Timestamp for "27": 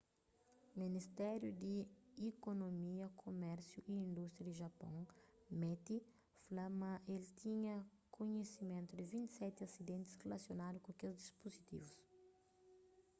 9.13-9.67